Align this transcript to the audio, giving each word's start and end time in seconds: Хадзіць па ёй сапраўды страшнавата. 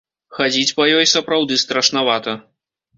Хадзіць 0.37 0.75
па 0.79 0.87
ёй 0.97 1.05
сапраўды 1.13 1.61
страшнавата. 1.67 2.39